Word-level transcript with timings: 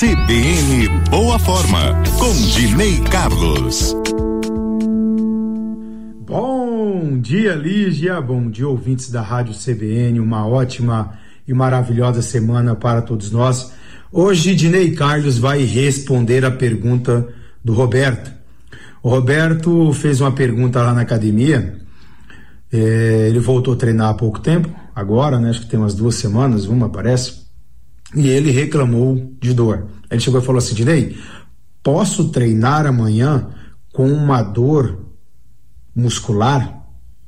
CBN 0.00 0.88
Boa 1.10 1.38
Forma, 1.38 1.92
com 2.18 2.32
Dinei 2.32 3.00
Carlos. 3.10 3.94
Bom 6.24 7.20
dia, 7.20 7.54
Lígia. 7.54 8.18
Bom 8.18 8.48
dia, 8.48 8.66
ouvintes 8.66 9.10
da 9.10 9.20
Rádio 9.20 9.52
CBN. 9.52 10.18
Uma 10.18 10.46
ótima 10.46 11.18
e 11.46 11.52
maravilhosa 11.52 12.22
semana 12.22 12.74
para 12.74 13.02
todos 13.02 13.30
nós. 13.30 13.74
Hoje, 14.10 14.54
Dinei 14.54 14.92
Carlos 14.92 15.36
vai 15.36 15.64
responder 15.64 16.46
a 16.46 16.50
pergunta 16.50 17.28
do 17.62 17.74
Roberto. 17.74 18.32
O 19.02 19.10
Roberto 19.10 19.92
fez 19.92 20.22
uma 20.22 20.32
pergunta 20.32 20.82
lá 20.82 20.94
na 20.94 21.02
academia. 21.02 21.76
É, 22.72 23.26
ele 23.28 23.38
voltou 23.38 23.74
a 23.74 23.76
treinar 23.76 24.08
há 24.08 24.14
pouco 24.14 24.40
tempo, 24.40 24.74
agora, 24.96 25.38
né? 25.38 25.50
Acho 25.50 25.60
que 25.60 25.66
tem 25.66 25.78
umas 25.78 25.94
duas 25.94 26.14
semanas, 26.14 26.64
uma 26.64 26.88
parece. 26.88 27.39
E 28.14 28.28
ele 28.28 28.50
reclamou 28.50 29.34
de 29.40 29.54
dor. 29.54 29.88
Ele 30.10 30.20
chegou 30.20 30.40
e 30.40 30.44
falou 30.44 30.58
assim: 30.58 30.74
Dinei, 30.74 31.16
posso 31.82 32.30
treinar 32.30 32.86
amanhã 32.86 33.48
com 33.92 34.10
uma 34.10 34.42
dor 34.42 35.06
muscular? 35.94 36.84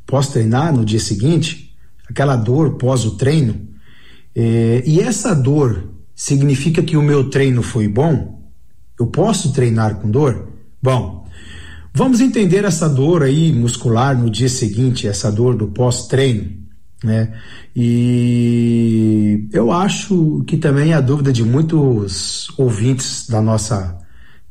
Posso 0.06 0.32
treinar 0.32 0.74
no 0.74 0.84
dia 0.84 1.00
seguinte? 1.00 1.74
Aquela 2.08 2.36
dor 2.36 2.76
pós 2.76 3.04
o 3.04 3.16
treino? 3.16 3.68
É, 4.34 4.82
e 4.84 5.00
essa 5.00 5.34
dor 5.34 5.90
significa 6.14 6.82
que 6.82 6.96
o 6.96 7.02
meu 7.02 7.30
treino 7.30 7.62
foi 7.62 7.86
bom? 7.86 8.42
Eu 8.98 9.06
posso 9.06 9.52
treinar 9.52 9.96
com 9.96 10.10
dor? 10.10 10.48
Bom, 10.82 11.26
vamos 11.94 12.20
entender 12.20 12.64
essa 12.64 12.88
dor 12.88 13.22
aí 13.22 13.52
muscular 13.52 14.18
no 14.18 14.28
dia 14.28 14.48
seguinte, 14.48 15.06
essa 15.06 15.30
dor 15.30 15.56
do 15.56 15.68
pós-treino 15.68 16.61
né? 17.02 17.32
E 17.74 19.48
eu 19.52 19.72
acho 19.72 20.44
que 20.46 20.56
também 20.56 20.92
a 20.92 21.00
dúvida 21.00 21.32
de 21.32 21.44
muitos 21.44 22.48
ouvintes 22.58 23.26
da 23.28 23.40
nossa 23.42 23.98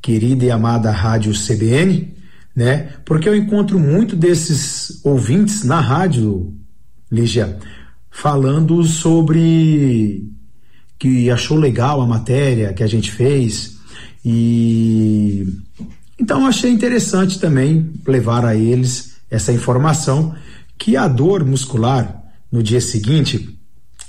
querida 0.02 0.46
e 0.46 0.52
amada 0.52 0.92
rádio 0.92 1.34
CBN, 1.34 2.14
né? 2.56 2.94
Porque 3.06 3.30
eu 3.30 3.36
encontro 3.36 3.80
muito 3.80 4.16
desses 4.16 5.00
ouvintes 5.06 5.64
na 5.64 5.80
rádio, 5.80 6.54
Lígia, 7.12 7.58
falando 8.10 8.84
sobre 8.84 10.30
que 10.98 11.30
achou 11.32 11.58
legal 11.58 12.02
a 12.02 12.08
matéria 12.08 12.74
que 12.74 12.84
a 12.84 12.88
gente 12.88 13.12
fez 13.12 13.78
e 14.24 15.48
então 16.20 16.46
achei 16.46 16.70
interessante 16.70 17.40
também 17.40 17.92
levar 18.06 18.46
a 18.46 18.56
eles 18.56 19.16
essa 19.30 19.52
informação 19.52 20.36
que 20.78 20.96
a 20.96 21.08
dor 21.08 21.44
muscular 21.44 22.21
no 22.52 22.62
dia 22.62 22.82
seguinte, 22.82 23.58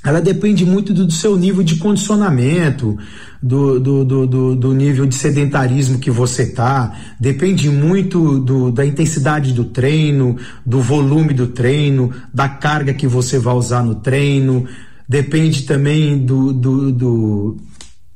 ela 0.04 0.20
depende 0.20 0.64
muito 0.64 0.92
do, 0.92 1.08
seu 1.12 1.36
nível 1.36 1.62
de 1.62 1.76
condicionamento, 1.76 2.98
do, 3.40 3.78
do, 3.78 4.04
do, 4.04 4.56
do, 4.56 4.74
nível 4.74 5.06
de 5.06 5.14
sedentarismo 5.14 6.00
que 6.00 6.10
você 6.10 6.46
tá, 6.46 6.92
depende 7.20 7.68
muito 7.70 8.40
do, 8.40 8.72
da 8.72 8.84
intensidade 8.84 9.52
do 9.52 9.66
treino, 9.66 10.36
do 10.66 10.80
volume 10.80 11.32
do 11.32 11.46
treino, 11.46 12.12
da 12.34 12.48
carga 12.48 12.92
que 12.92 13.06
você 13.06 13.38
vai 13.38 13.54
usar 13.54 13.84
no 13.84 13.94
treino, 13.94 14.66
depende 15.08 15.62
também 15.62 16.18
do, 16.18 16.52
do, 16.52 16.92
do 16.92 17.56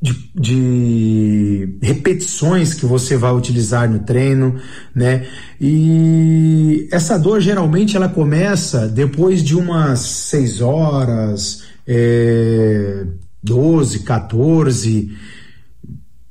de, 0.01 0.31
de, 0.35 1.79
repetições 1.81 2.75
que 2.75 2.85
você 2.85 3.17
vai 3.17 3.33
utilizar 3.33 3.91
no 3.91 4.01
treino, 4.01 4.57
né? 4.95 5.27
E 5.61 6.89
essa 6.93 7.19
dor 7.19 7.41
geralmente 7.41 7.97
ela 7.97 8.09
começa 8.09 8.89
depois 8.89 9.43
de 9.43 9.57
umas 9.57 10.01
6 10.01 10.61
horas, 10.61 11.63
é, 11.87 13.07
12, 13.43 14.01
14, 14.01 15.17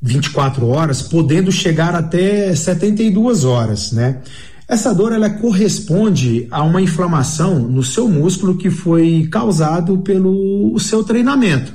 24 0.01 0.67
horas, 0.67 1.01
podendo 1.01 1.51
chegar 1.51 1.95
até 1.95 2.53
72 2.53 3.43
horas, 3.43 3.91
né? 3.91 4.21
Essa 4.67 4.93
dor 4.93 5.11
ela 5.11 5.29
corresponde 5.29 6.47
a 6.49 6.63
uma 6.63 6.81
inflamação 6.81 7.59
no 7.59 7.83
seu 7.83 8.07
músculo 8.09 8.57
que 8.57 8.71
foi 8.71 9.27
causado 9.31 9.99
pelo 9.99 10.77
seu 10.79 11.03
treinamento. 11.03 11.71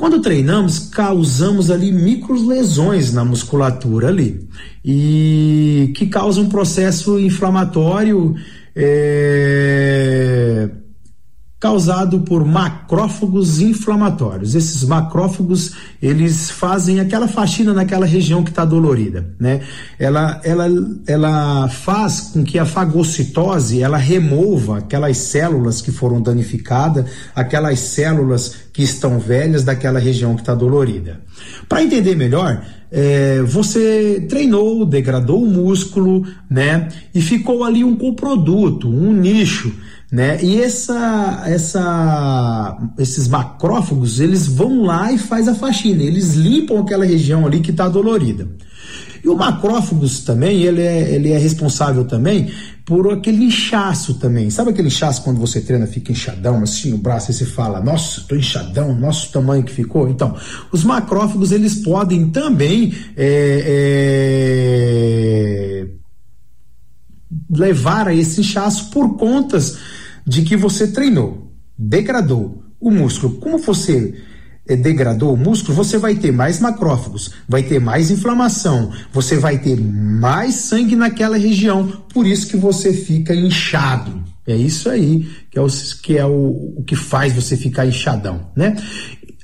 Quando 0.00 0.22
treinamos, 0.22 0.78
causamos 0.78 1.70
ali 1.70 1.92
micro 1.92 2.32
lesões 2.48 3.12
na 3.12 3.22
musculatura 3.22 4.08
ali 4.08 4.48
e 4.82 5.92
que 5.94 6.06
causam 6.06 6.44
um 6.44 6.48
processo 6.48 7.20
inflamatório 7.20 8.34
é, 8.74 10.70
causado 11.60 12.20
por 12.20 12.42
macrófagos 12.42 13.60
inflamatórios. 13.60 14.54
Esses 14.54 14.82
macrófagos, 14.82 15.72
eles 16.00 16.50
fazem 16.50 17.00
aquela 17.00 17.28
faxina 17.28 17.74
naquela 17.74 18.06
região 18.06 18.42
que 18.42 18.48
está 18.48 18.64
dolorida, 18.64 19.34
né? 19.38 19.60
Ela, 19.98 20.40
ela, 20.42 20.66
ela 21.06 21.68
faz 21.68 22.30
com 22.32 22.42
que 22.42 22.58
a 22.58 22.64
fagocitose, 22.64 23.82
ela 23.82 23.98
remova 23.98 24.78
aquelas 24.78 25.18
células 25.18 25.82
que 25.82 25.92
foram 25.92 26.22
danificadas, 26.22 27.04
aquelas 27.36 27.78
células 27.78 28.56
que 28.72 28.82
estão 28.82 29.18
velhas 29.18 29.62
daquela 29.62 29.98
região 29.98 30.34
que 30.34 30.40
está 30.40 30.54
dolorida. 30.54 31.20
Para 31.68 31.82
entender 31.82 32.16
melhor, 32.16 32.64
é, 32.90 33.42
você 33.42 34.24
treinou, 34.30 34.86
degradou 34.86 35.42
o 35.42 35.46
músculo, 35.46 36.26
né? 36.48 36.88
E 37.14 37.20
ficou 37.20 37.64
ali 37.64 37.84
um 37.84 37.96
coproduto, 37.96 38.88
um 38.88 39.12
nicho 39.12 39.70
né? 40.10 40.42
E 40.42 40.60
essa, 40.60 41.42
essa, 41.46 42.78
esses 42.98 43.28
macrófagos, 43.28 44.18
eles 44.18 44.46
vão 44.46 44.82
lá 44.82 45.12
e 45.12 45.18
faz 45.18 45.46
a 45.46 45.54
faxina, 45.54 46.02
eles 46.02 46.34
limpam 46.34 46.80
aquela 46.80 47.04
região 47.04 47.46
ali 47.46 47.60
que 47.60 47.70
está 47.70 47.88
dolorida. 47.88 48.48
E 49.22 49.28
o 49.28 49.36
macrófagos 49.36 50.20
também, 50.20 50.62
ele 50.62 50.80
é, 50.80 51.14
ele 51.14 51.30
é 51.30 51.38
responsável 51.38 52.04
também 52.04 52.50
por 52.86 53.12
aquele 53.12 53.44
inchaço 53.44 54.14
também. 54.14 54.50
Sabe 54.50 54.70
aquele 54.70 54.88
inchaço 54.88 55.22
quando 55.22 55.38
você 55.38 55.60
treina, 55.60 55.86
fica 55.86 56.10
inchadão, 56.10 56.62
assim, 56.62 56.92
o 56.92 56.98
braço, 56.98 57.30
e 57.30 57.34
você 57.34 57.44
fala, 57.44 57.80
nossa, 57.80 58.22
tô 58.22 58.34
inchadão, 58.34 58.92
nosso 58.98 59.30
tamanho 59.30 59.62
que 59.62 59.72
ficou. 59.72 60.08
Então, 60.08 60.34
os 60.72 60.82
macrófagos, 60.82 61.52
eles 61.52 61.76
podem 61.76 62.30
também 62.30 62.94
é, 63.16 63.62
é, 65.86 67.46
levar 67.50 68.08
a 68.08 68.14
esse 68.14 68.40
inchaço 68.40 68.90
por 68.90 69.16
contas 69.16 69.78
de 70.26 70.42
que 70.42 70.56
você 70.56 70.88
treinou, 70.88 71.52
degradou 71.76 72.62
o 72.80 72.90
músculo. 72.90 73.34
Como 73.36 73.58
você 73.58 74.14
eh, 74.68 74.76
degradou 74.76 75.34
o 75.34 75.36
músculo, 75.36 75.74
você 75.74 75.98
vai 75.98 76.14
ter 76.14 76.32
mais 76.32 76.60
macrófagos, 76.60 77.32
vai 77.48 77.62
ter 77.62 77.80
mais 77.80 78.10
inflamação, 78.10 78.92
você 79.12 79.36
vai 79.36 79.58
ter 79.58 79.80
mais 79.80 80.54
sangue 80.54 80.96
naquela 80.96 81.36
região, 81.36 82.04
por 82.12 82.26
isso 82.26 82.46
que 82.48 82.56
você 82.56 82.92
fica 82.92 83.34
inchado. 83.34 84.22
É 84.46 84.56
isso 84.56 84.88
aí 84.88 85.28
que 85.50 85.58
é 85.58 85.62
o 85.62 85.68
que, 86.02 86.18
é 86.18 86.26
o, 86.26 86.74
o 86.78 86.84
que 86.84 86.96
faz 86.96 87.32
você 87.32 87.56
ficar 87.56 87.86
inchadão, 87.86 88.50
né? 88.56 88.76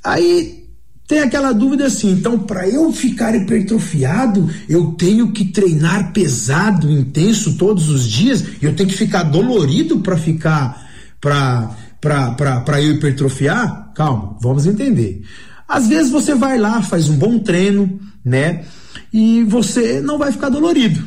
Aí 0.03 0.66
tem 1.07 1.21
aquela 1.21 1.53
dúvida 1.53 1.87
assim, 1.87 2.11
então 2.11 2.39
para 2.41 2.69
eu 2.69 2.93
ficar 2.93 3.35
hipertrofiado, 3.35 4.51
eu 4.69 4.93
tenho 4.93 5.31
que 5.31 5.45
treinar 5.45 6.13
pesado, 6.13 6.91
intenso 6.91 7.57
todos 7.57 7.89
os 7.89 8.09
dias, 8.09 8.45
eu 8.61 8.75
tenho 8.75 8.89
que 8.89 8.97
ficar 8.97 9.23
dolorido 9.23 10.01
para 10.01 10.17
ficar 10.17 10.85
para 11.21 11.77
para 12.01 12.83
eu 12.83 12.95
hipertrofiar? 12.95 13.93
Calma, 13.95 14.37
vamos 14.41 14.67
entender. 14.67 15.23
Às 15.69 15.87
vezes 15.87 16.11
você 16.11 16.35
vai 16.35 16.59
lá, 16.59 16.83
faz 16.83 17.09
um 17.09 17.17
bom 17.17 17.39
treino, 17.39 18.01
né? 18.25 18.65
E 19.13 19.45
você 19.45 20.01
não 20.01 20.19
vai 20.19 20.33
ficar 20.33 20.49
dolorido. 20.49 21.03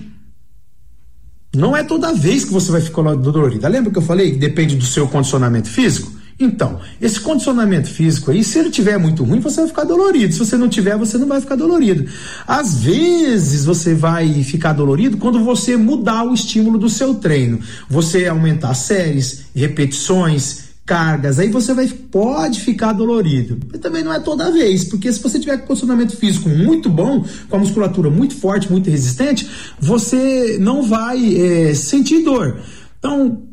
Não 1.55 1.75
é 1.75 1.83
toda 1.83 2.13
vez 2.13 2.45
que 2.45 2.53
você 2.53 2.71
vai 2.71 2.81
ficar 2.81 3.15
dolorido. 3.15 3.67
Lembra 3.67 3.91
que 3.91 3.97
eu 3.97 4.03
falei 4.03 4.31
que 4.31 4.37
depende 4.37 4.75
do 4.75 4.85
seu 4.85 5.07
condicionamento 5.07 5.69
físico? 5.69 6.18
Então, 6.39 6.79
esse 7.01 7.19
condicionamento 7.19 7.89
físico 7.89 8.31
aí, 8.31 8.45
se 8.45 8.57
ele 8.57 8.69
tiver 8.69 8.97
muito 8.97 9.25
ruim, 9.25 9.41
você 9.41 9.57
vai 9.57 9.67
ficar 9.67 9.83
dolorido. 9.83 10.31
Se 10.31 10.39
você 10.39 10.55
não 10.55 10.69
tiver, 10.69 10.97
você 10.97 11.17
não 11.17 11.27
vai 11.27 11.41
ficar 11.41 11.55
dolorido. 11.55 12.09
Às 12.47 12.81
vezes 12.81 13.65
você 13.65 13.93
vai 13.93 14.41
ficar 14.43 14.71
dolorido 14.71 15.17
quando 15.17 15.43
você 15.43 15.75
mudar 15.75 16.23
o 16.23 16.33
estímulo 16.33 16.77
do 16.77 16.89
seu 16.89 17.15
treino. 17.15 17.59
Você 17.89 18.25
aumentar 18.27 18.73
séries, 18.73 19.45
repetições, 19.53 20.69
cargas, 20.85 21.37
aí 21.37 21.49
você 21.49 21.71
vai, 21.71 21.87
pode 21.87 22.61
ficar 22.61 22.93
dolorido. 22.93 23.59
Mas 23.71 23.79
também 23.79 24.03
não 24.03 24.11
é 24.11 24.19
toda 24.19 24.51
vez, 24.51 24.85
porque 24.85 25.11
se 25.13 25.21
você 25.21 25.39
tiver 25.39 25.57
condicionamento 25.57 26.17
físico 26.17 26.49
muito 26.49 26.89
bom, 26.89 27.23
com 27.47 27.57
a 27.57 27.59
musculatura 27.59 28.09
muito 28.09 28.33
forte, 28.35 28.71
muito 28.71 28.89
resistente, 28.89 29.47
você 29.79 30.57
não 30.59 30.81
vai 30.81 31.35
é, 31.35 31.75
sentir 31.75 32.23
dor. 32.23 32.59
Então, 32.97 33.48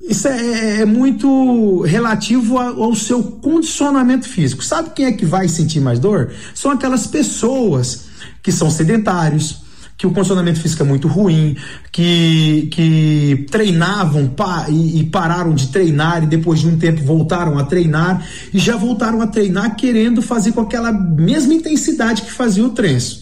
isso 0.00 0.28
é, 0.28 0.38
é, 0.38 0.80
é 0.80 0.84
muito 0.84 1.82
relativo 1.82 2.58
ao 2.58 2.94
seu 2.94 3.22
condicionamento 3.22 4.28
físico. 4.28 4.64
Sabe 4.64 4.90
quem 4.90 5.06
é 5.06 5.12
que 5.12 5.26
vai 5.26 5.48
sentir 5.48 5.80
mais 5.80 5.98
dor? 5.98 6.32
São 6.54 6.70
aquelas 6.70 7.06
pessoas 7.06 8.06
que 8.42 8.52
são 8.52 8.70
sedentários, 8.70 9.62
que 9.98 10.06
o 10.06 10.12
condicionamento 10.12 10.60
físico 10.60 10.84
é 10.84 10.86
muito 10.86 11.08
ruim, 11.08 11.56
que, 11.90 12.68
que 12.70 13.46
treinavam 13.50 14.28
pa, 14.28 14.66
e, 14.68 15.00
e, 15.00 15.04
pararam 15.06 15.52
de 15.52 15.66
treinar 15.68 16.22
e 16.22 16.26
depois 16.28 16.60
de 16.60 16.68
um 16.68 16.78
tempo 16.78 17.02
voltaram 17.02 17.58
a 17.58 17.64
treinar 17.64 18.24
e 18.54 18.60
já 18.60 18.76
voltaram 18.76 19.20
a 19.20 19.26
treinar 19.26 19.74
querendo 19.74 20.22
fazer 20.22 20.52
com 20.52 20.60
aquela 20.60 20.92
mesma 20.92 21.52
intensidade 21.52 22.22
que 22.22 22.30
fazia 22.30 22.64
o. 22.64 22.68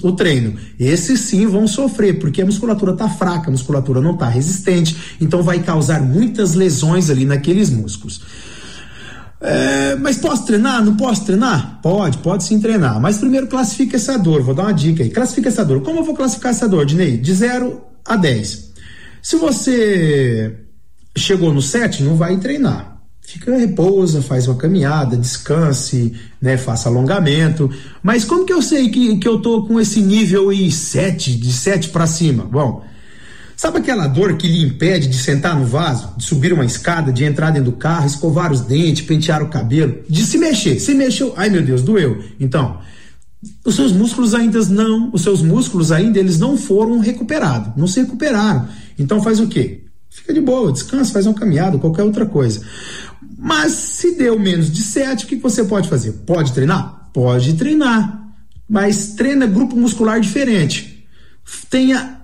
O 0.02 0.12
treino. 0.12 0.54
Esses 0.78 1.20
sim 1.20 1.46
vão 1.46 1.66
sofrer, 1.66 2.18
porque 2.18 2.42
a 2.42 2.46
musculatura 2.46 2.92
está 2.92 3.08
fraca, 3.08 3.48
a 3.48 3.50
musculatura 3.50 4.02
não 4.02 4.12
está 4.12 4.28
resistente, 4.28 4.94
então 5.18 5.42
vai 5.42 5.60
causar 5.60 6.02
muitas 6.02 6.54
lesões 6.54 7.08
ali 7.08 7.24
naqueles 7.24 7.70
músculos. 7.70 8.20
É, 9.40 9.96
mas 9.96 10.16
posso 10.16 10.46
treinar? 10.46 10.84
Não 10.84 10.96
posso 10.96 11.24
treinar? 11.24 11.80
Pode, 11.82 12.18
pode 12.18 12.44
sim 12.44 12.58
treinar. 12.60 13.00
Mas 13.00 13.18
primeiro 13.18 13.46
classifica 13.46 13.96
essa 13.96 14.18
dor. 14.18 14.42
Vou 14.42 14.54
dar 14.54 14.64
uma 14.64 14.72
dica 14.72 15.02
aí. 15.02 15.10
Classifica 15.10 15.48
essa 15.48 15.64
dor. 15.64 15.82
Como 15.82 16.00
eu 16.00 16.04
vou 16.04 16.14
classificar 16.14 16.52
essa 16.52 16.68
dor, 16.68 16.86
Dinei? 16.86 17.16
De 17.18 17.32
0 17.32 17.80
a 18.04 18.16
10. 18.16 18.72
Se 19.22 19.36
você 19.36 20.54
chegou 21.16 21.52
no 21.52 21.60
7, 21.60 22.02
não 22.02 22.16
vai 22.16 22.36
treinar. 22.38 22.96
Fica, 23.20 23.56
repousa, 23.58 24.22
faz 24.22 24.46
uma 24.46 24.54
caminhada, 24.54 25.16
descanse, 25.16 26.12
né, 26.40 26.56
faça 26.56 26.88
alongamento. 26.88 27.68
Mas 28.00 28.24
como 28.24 28.46
que 28.46 28.52
eu 28.52 28.62
sei 28.62 28.88
que, 28.88 29.16
que 29.16 29.26
eu 29.26 29.42
tô 29.42 29.64
com 29.66 29.80
esse 29.80 30.00
nível 30.00 30.50
aí 30.50 30.70
7, 30.70 31.34
de 31.34 31.52
7 31.52 31.88
para 31.88 32.06
cima? 32.06 32.44
Bom, 32.44 32.84
Sabe 33.56 33.78
aquela 33.78 34.06
dor 34.06 34.36
que 34.36 34.46
lhe 34.46 34.62
impede 34.62 35.08
de 35.08 35.16
sentar 35.16 35.58
no 35.58 35.64
vaso, 35.64 36.12
de 36.16 36.24
subir 36.24 36.52
uma 36.52 36.64
escada, 36.64 37.10
de 37.10 37.24
entrar 37.24 37.50
dentro 37.50 37.70
do 37.70 37.76
carro, 37.76 38.06
escovar 38.06 38.52
os 38.52 38.60
dentes, 38.60 39.06
pentear 39.06 39.42
o 39.42 39.48
cabelo, 39.48 40.04
de 40.08 40.26
se 40.26 40.36
mexer? 40.36 40.78
Se 40.78 40.94
mexeu, 40.94 41.32
ai 41.36 41.48
meu 41.48 41.62
Deus, 41.62 41.80
doeu. 41.80 42.22
Então, 42.38 42.78
os 43.64 43.74
seus 43.74 43.92
músculos 43.92 44.34
ainda 44.34 44.62
não, 44.66 45.10
os 45.12 45.22
seus 45.22 45.40
músculos 45.40 45.90
ainda 45.90 46.18
eles 46.18 46.38
não 46.38 46.56
foram 46.58 46.98
recuperados, 46.98 47.72
não 47.76 47.86
se 47.86 48.00
recuperaram. 48.00 48.68
Então 48.98 49.22
faz 49.22 49.40
o 49.40 49.46
quê? 49.46 49.84
Fica 50.10 50.34
de 50.34 50.40
boa, 50.40 50.72
descansa, 50.72 51.12
faz 51.12 51.26
uma 51.26 51.34
caminhada, 51.34 51.78
qualquer 51.78 52.02
outra 52.02 52.26
coisa. 52.26 52.60
Mas 53.38 53.72
se 53.72 54.16
deu 54.16 54.38
menos 54.38 54.70
de 54.70 54.82
7, 54.82 55.24
o 55.24 55.28
que 55.28 55.36
você 55.36 55.64
pode 55.64 55.88
fazer? 55.88 56.12
Pode 56.26 56.52
treinar? 56.52 57.10
Pode 57.12 57.54
treinar. 57.54 58.22
Mas 58.68 59.14
treina 59.14 59.46
grupo 59.46 59.76
muscular 59.76 60.20
diferente. 60.20 61.06
Tenha 61.70 62.20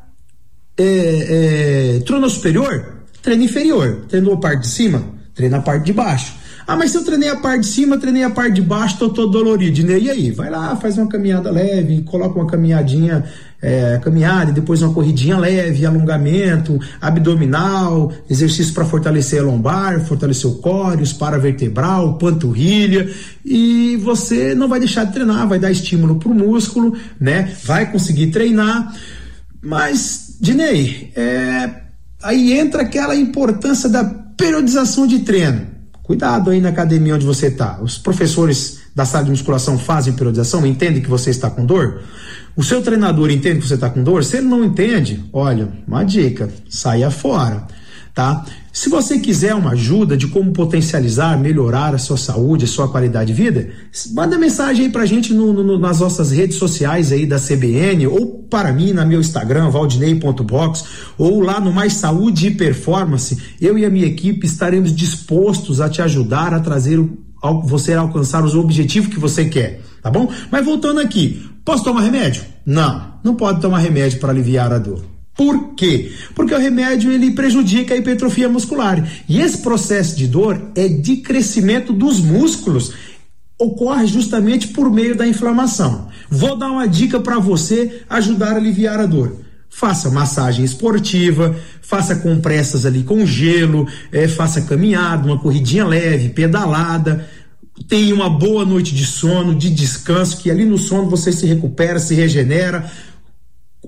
é, 0.77 1.97
é, 1.97 2.01
trono 2.01 2.29
superior, 2.29 3.05
treino 3.23 3.45
inferior. 3.45 4.05
Treinou 4.09 4.35
a 4.35 4.41
parte 4.41 4.63
de 4.63 4.69
cima, 4.69 5.03
treina 5.35 5.59
a 5.59 5.63
parte 5.63 5.85
de 5.85 5.93
baixo. 5.93 6.43
Ah, 6.67 6.77
mas 6.77 6.93
se 6.93 6.97
eu 6.97 7.05
treinei 7.05 7.29
a 7.29 7.37
parte 7.37 7.61
de 7.61 7.67
cima, 7.67 7.99
treinei 7.99 8.23
a 8.23 8.31
parte 8.31 8.55
de 8.55 8.63
baixo, 8.63 8.99
tô 8.99 9.11
todo 9.11 9.33
dolorido. 9.33 9.81
E 9.81 10.09
aí? 10.09 10.31
Vai 10.31 10.49
lá, 10.49 10.77
faz 10.77 10.97
uma 10.97 11.09
caminhada 11.09 11.51
leve, 11.51 12.03
coloca 12.03 12.39
uma 12.39 12.47
caminhadinha, 12.47 13.25
é, 13.61 13.99
caminhada 14.03 14.51
e 14.51 14.55
depois 14.55 14.81
uma 14.81 14.95
corridinha 14.95 15.39
leve, 15.39 15.85
alongamento, 15.85 16.79
abdominal, 17.01 18.13
exercício 18.31 18.73
para 18.73 18.85
fortalecer 18.85 19.41
a 19.41 19.45
lombar, 19.45 20.01
fortalecer 20.05 20.49
o 20.49 20.55
core, 20.55 21.03
os 21.03 21.13
paravertebral, 21.13 22.17
panturrilha. 22.17 23.11
E 23.45 23.97
você 23.97 24.55
não 24.55 24.69
vai 24.69 24.79
deixar 24.79 25.05
de 25.05 25.13
treinar, 25.13 25.49
vai 25.49 25.59
dar 25.59 25.71
estímulo 25.71 26.17
pro 26.17 26.33
músculo, 26.33 26.97
né? 27.21 27.53
Vai 27.65 27.91
conseguir 27.91 28.29
treinar. 28.29 28.95
Mas, 29.63 30.37
Dinei, 30.41 31.13
é, 31.15 31.71
aí 32.23 32.53
entra 32.53 32.83
aquela 32.83 33.15
importância 33.15 33.89
da 33.89 34.05
periodização 34.05 35.07
de 35.07 35.21
treino. 35.21 35.69
Cuidado 36.03 36.51
aí 36.51 36.61
na 36.61 36.71
academia 36.71 37.15
onde 37.15 37.25
você 37.25 37.47
está. 37.47 37.81
Os 37.81 37.97
professores 37.97 38.81
da 38.95 39.05
sala 39.05 39.25
de 39.25 39.31
musculação 39.31 39.79
fazem 39.79 40.13
periodização, 40.13 40.67
entendem 40.67 41.01
que 41.01 41.09
você 41.09 41.31
está 41.31 41.49
com 41.49 41.65
dor? 41.65 42.03
O 42.57 42.63
seu 42.63 42.83
treinador 42.83 43.31
entende 43.31 43.61
que 43.61 43.69
você 43.69 43.75
está 43.75 43.89
com 43.89 44.03
dor? 44.03 44.25
Se 44.25 44.39
ele 44.39 44.49
não 44.49 44.65
entende, 44.65 45.25
olha, 45.33 45.69
uma 45.87 46.03
dica, 46.05 46.51
saia 46.69 47.11
fora 47.11 47.67
tá? 48.15 48.45
Se 48.73 48.89
você 48.89 49.19
quiser 49.19 49.55
uma 49.55 49.73
ajuda 49.73 50.17
de 50.17 50.27
como 50.29 50.53
potencializar, 50.53 51.39
melhorar 51.39 51.95
a 51.95 51.99
sua 51.99 52.17
saúde, 52.17 52.65
a 52.65 52.69
sua 52.69 52.89
qualidade 52.89 53.33
de 53.33 53.43
vida, 53.43 53.69
manda 54.13 54.39
mensagem 54.39 54.87
aí 54.87 54.93
pra 54.93 55.05
gente 55.05 55.35
no, 55.35 55.53
no, 55.53 55.79
nas 55.79 56.01
nossas 56.01 56.31
redes 56.31 56.57
sociais 56.57 57.13
aí 57.13 57.27
da 57.27 57.39
CBN 57.39 58.07
ou 58.07 58.43
para 58.51 58.73
mim 58.73 58.93
na 58.93 59.05
meu 59.05 59.21
Instagram, 59.21 59.71
valdinei.box 59.71 60.85
ou 61.19 61.41
lá 61.41 61.61
no 61.61 61.73
Mais 61.73 61.95
Saúde 61.95 62.49
e 62.49 62.51
Performance. 62.55 63.37
Eu 63.61 63.79
e 63.79 63.85
a 63.85 63.91
minha 63.91 64.07
equipe 64.07 64.47
estaremos 64.47 64.95
dispostos 64.95 65.81
a 65.81 65.89
te 65.89 66.01
ajudar 66.01 66.55
a 66.55 66.61
trazer 66.61 66.99
você 67.65 67.93
a 67.93 68.01
alcançar 68.01 68.45
os 68.45 68.55
objetivos 68.55 69.13
que 69.13 69.19
você 69.19 69.47
quer, 69.47 69.81
tá 70.03 70.11
bom? 70.11 70.31
Mas 70.51 70.65
voltando 70.65 71.01
aqui, 71.01 71.45
posso 71.65 71.83
tomar 71.83 72.03
remédio? 72.03 72.45
Não, 72.65 73.15
não 73.25 73.35
pode 73.35 73.61
tomar 73.61 73.79
remédio 73.79 74.21
para 74.21 74.31
aliviar 74.31 74.73
a 74.73 74.79
dor. 74.79 75.12
Por 75.35 75.75
quê? 75.75 76.13
Porque 76.35 76.55
o 76.55 76.59
remédio 76.59 77.11
ele 77.11 77.31
prejudica 77.31 77.95
a 77.95 77.97
hipertrofia 77.97 78.49
muscular. 78.49 79.07
E 79.29 79.41
esse 79.41 79.59
processo 79.59 80.17
de 80.17 80.27
dor 80.27 80.71
é 80.75 80.89
de 80.89 81.17
crescimento 81.17 81.93
dos 81.93 82.21
músculos. 82.21 82.93
Ocorre 83.59 84.07
justamente 84.07 84.69
por 84.69 84.91
meio 84.91 85.17
da 85.17 85.27
inflamação. 85.27 86.09
Vou 86.29 86.57
dar 86.57 86.71
uma 86.71 86.87
dica 86.87 87.19
para 87.19 87.39
você 87.39 88.03
ajudar 88.11 88.53
a 88.53 88.57
aliviar 88.57 89.01
a 89.01 89.07
dor. 89.07 89.41
Faça 89.71 90.11
massagem 90.11 90.67
esportiva, 90.67 91.57
faça 91.81 92.17
compressas 92.17 92.85
ali 92.85 93.03
com 93.03 93.25
gelo, 93.25 93.89
é, 94.13 94.29
faça 94.29 94.61
caminhada, 94.63 95.27
uma 95.27 95.39
corridinha 95.39 95.87
leve, 95.87 96.29
pedalada 96.29 97.27
tenha 97.89 98.15
uma 98.15 98.29
boa 98.29 98.65
noite 98.65 98.95
de 98.95 99.05
sono, 99.05 99.55
de 99.55 99.71
descanso, 99.71 100.39
que 100.39 100.51
ali 100.51 100.65
no 100.65 100.79
sono 100.79 101.09
você 101.09 101.33
se 101.33 101.47
recupera, 101.47 101.99
se 101.99 102.15
regenera, 102.15 102.91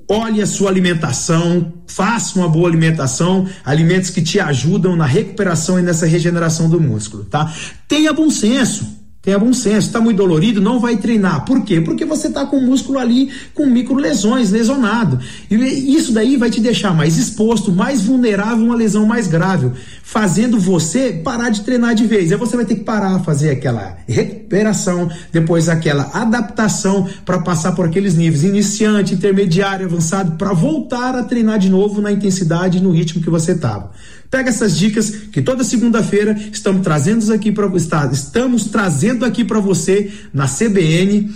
olhe 0.08 0.42
a 0.42 0.46
sua 0.46 0.70
alimentação, 0.70 1.72
faça 1.86 2.38
uma 2.38 2.48
boa 2.48 2.68
alimentação, 2.68 3.48
alimentos 3.64 4.10
que 4.10 4.22
te 4.22 4.40
ajudam 4.40 4.96
na 4.96 5.06
recuperação 5.06 5.78
e 5.78 5.82
nessa 5.82 6.06
regeneração 6.06 6.68
do 6.68 6.80
músculo, 6.80 7.24
tá? 7.24 7.52
Tenha 7.88 8.12
bom 8.12 8.30
senso. 8.30 9.03
Tenha 9.24 9.38
bom 9.38 9.54
senso, 9.54 9.86
está 9.86 10.02
muito 10.02 10.18
dolorido, 10.18 10.60
não 10.60 10.78
vai 10.78 10.98
treinar. 10.98 11.46
Por 11.46 11.64
quê? 11.64 11.80
Porque 11.80 12.04
você 12.04 12.28
está 12.28 12.44
com 12.44 12.58
o 12.58 12.62
músculo 12.66 12.98
ali 12.98 13.30
com 13.54 13.64
micro 13.64 13.94
lesões, 13.94 14.50
lesionado. 14.50 15.18
E 15.50 15.96
isso 15.96 16.12
daí 16.12 16.36
vai 16.36 16.50
te 16.50 16.60
deixar 16.60 16.94
mais 16.94 17.16
exposto, 17.16 17.72
mais 17.72 18.02
vulnerável 18.02 18.64
a 18.64 18.68
uma 18.68 18.76
lesão 18.76 19.06
mais 19.06 19.26
grave, 19.26 19.70
fazendo 20.02 20.60
você 20.60 21.22
parar 21.24 21.48
de 21.48 21.62
treinar 21.62 21.94
de 21.94 22.06
vez. 22.06 22.30
Aí 22.30 22.36
você 22.36 22.54
vai 22.54 22.66
ter 22.66 22.74
que 22.74 22.84
parar, 22.84 23.18
fazer 23.20 23.50
aquela 23.50 23.96
recuperação, 24.06 25.10
depois 25.32 25.70
aquela 25.70 26.10
adaptação 26.12 27.08
para 27.24 27.38
passar 27.38 27.72
por 27.72 27.86
aqueles 27.86 28.14
níveis 28.14 28.44
iniciante, 28.44 29.14
intermediário, 29.14 29.86
avançado, 29.86 30.32
para 30.32 30.52
voltar 30.52 31.14
a 31.14 31.22
treinar 31.22 31.58
de 31.58 31.70
novo 31.70 32.02
na 32.02 32.12
intensidade 32.12 32.76
e 32.76 32.80
no 32.82 32.90
ritmo 32.90 33.22
que 33.22 33.30
você 33.30 33.52
estava. 33.52 33.90
Pega 34.30 34.50
essas 34.50 34.76
dicas 34.76 35.10
que 35.10 35.40
toda 35.40 35.62
segunda-feira 35.62 36.36
estamos 36.52 36.82
trazendo 36.82 37.32
aqui 37.32 37.52
para 37.52 37.68
estamos 38.12 38.64
trazendo 39.14 39.24
aqui 39.24 39.44
para 39.44 39.60
você 39.60 40.12
na 40.32 40.46
CBN 40.46 41.30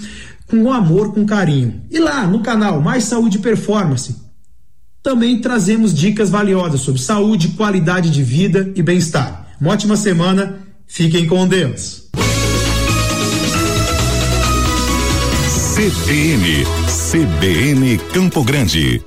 com 0.46 0.72
amor, 0.72 1.12
com 1.12 1.24
carinho. 1.24 1.82
E 1.90 1.98
lá 1.98 2.26
no 2.26 2.40
canal 2.40 2.80
Mais 2.80 3.04
Saúde 3.04 3.38
e 3.38 3.40
Performance 3.40 4.16
também 5.02 5.40
trazemos 5.40 5.94
dicas 5.94 6.28
valiosas 6.28 6.80
sobre 6.80 7.00
saúde, 7.00 7.48
qualidade 7.48 8.10
de 8.10 8.22
vida 8.22 8.72
e 8.74 8.82
bem-estar. 8.82 9.46
Uma 9.60 9.72
ótima 9.72 9.96
semana. 9.96 10.58
Fiquem 10.86 11.26
com 11.26 11.46
Deus. 11.46 12.08
CBN, 15.74 16.64
CBN 17.10 17.98
Campo 18.12 18.42
Grande. 18.42 19.02